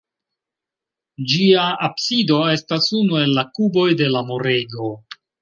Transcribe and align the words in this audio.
Ĝia 1.33 1.65
absido 1.87 2.39
estas 2.55 2.89
unu 3.01 3.21
el 3.27 3.35
la 3.41 3.45
kuboj 3.59 3.87
de 4.01 4.09
la 4.17 4.27
murego. 4.33 4.91